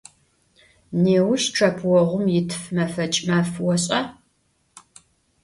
Nêuş 1.03 1.43
ççepıoğum 1.55 2.25
yitf, 2.33 2.61
mefeç' 2.75 3.19
maf, 3.27 3.51
voş'a? 3.63 4.01